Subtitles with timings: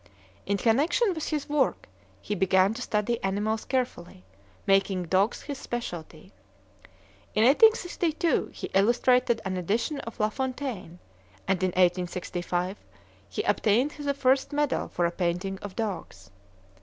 [0.47, 1.87] In connection with his work,
[2.23, 4.23] he began to study animals carefully,
[4.65, 6.31] making dogs his specialty.
[7.35, 10.97] In 1862 he illustrated an edition of La Fontaine,
[11.47, 12.77] and in 1865
[13.29, 16.31] he obtained his first medal for a painting of dogs.